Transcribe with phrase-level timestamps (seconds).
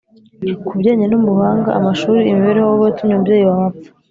[0.65, 3.89] Kubijyanye n ubuhanga amashuli imibereho wowe watumye umubyeyi wawe apfa